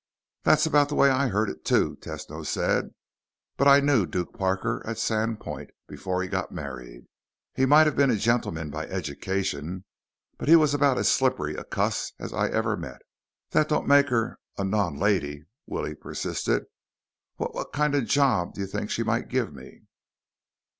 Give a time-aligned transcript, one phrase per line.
[0.41, 2.95] "That's about the way I heard it, too," Tesno said.
[3.55, 7.05] "But I knew Duke Parker at Sandpoint, before he got married.
[7.53, 9.85] He might have been a gentleman by education,
[10.39, 13.03] but he was about as slippery a cuss as I ever met."
[13.51, 16.63] "That don't make her a non lady," Willie persisted.
[17.35, 19.83] "Wh what k kind of a job you think she might give me?"